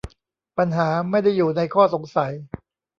[0.57, 2.33] ปัญหาไม่ได้อยู่ในข้อสงสัย